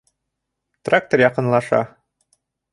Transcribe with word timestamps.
Трактор 0.89 1.25
яҡынлаша. 1.25 1.85